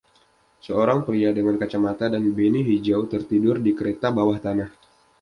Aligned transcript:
Seorang 0.65 0.99
pria 1.07 1.29
dengan 1.37 1.55
kacamata 1.61 2.05
dan 2.13 2.23
beanie 2.37 2.63
hijau 2.71 3.01
tertidur 3.13 3.55
di 3.65 3.71
kereta 3.79 4.07
bawah 4.17 4.37
tanah. 4.45 4.69